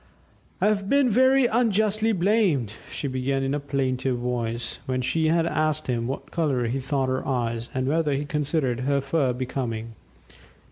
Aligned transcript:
"I've 0.59 0.89
been 0.89 1.09
very 1.09 1.45
unjustly 1.45 2.11
blamed," 2.11 2.73
she 2.91 3.07
began 3.07 3.43
in 3.43 3.53
a 3.53 3.59
plaintive 3.59 4.17
voice, 4.17 4.79
when 4.87 5.01
she 5.01 5.27
had 5.27 5.45
asked 5.45 5.85
him 5.85 6.07
what 6.07 6.31
colour 6.31 6.65
he 6.65 6.79
thought 6.79 7.07
her 7.07 7.23
eyes, 7.23 7.69
and 7.75 7.85
whether 7.87 8.13
he 8.13 8.25
considered 8.25 8.79
her 8.79 8.99
fur 8.99 9.31
becoming. 9.31 9.93